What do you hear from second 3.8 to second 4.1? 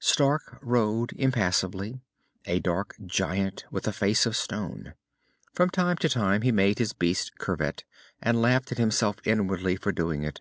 a